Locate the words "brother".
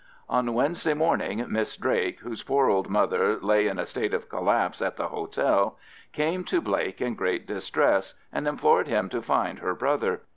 9.75-10.21